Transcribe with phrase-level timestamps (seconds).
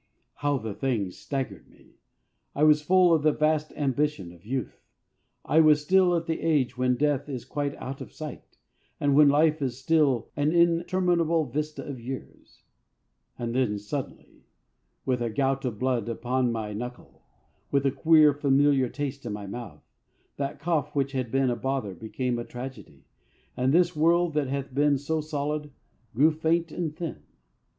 [0.37, 1.99] How the thing staggered me!
[2.55, 4.81] I was full of the vast ambition of youth;
[5.45, 8.57] I was still at the age when death is quite out of sight,
[8.99, 12.63] when life is still an interminable vista of years;
[13.37, 14.47] and then suddenly,
[15.05, 17.21] with a gout of blood upon my knuckle,
[17.69, 19.83] with a queer familiar taste in my mouth,
[20.37, 23.05] that cough which had been a bother became a tragedy,
[23.55, 25.69] and this world that had been so solid
[26.15, 27.21] grew faint and thin.